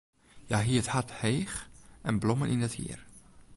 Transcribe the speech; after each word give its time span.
Hja 0.47 0.59
hie 0.65 0.79
it 0.81 0.87
hart 0.93 1.11
heech 1.19 1.57
en 2.09 2.17
blommen 2.21 2.51
yn 2.53 2.65
it 2.67 2.77
hier. 2.79 2.99